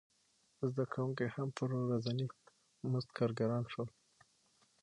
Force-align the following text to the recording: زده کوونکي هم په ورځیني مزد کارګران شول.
زده 0.71 0.83
کوونکي 0.93 1.25
هم 1.35 1.47
په 1.57 1.63
ورځیني 1.87 2.25
مزد 2.91 3.09
کارګران 3.17 3.63
شول. 3.71 3.89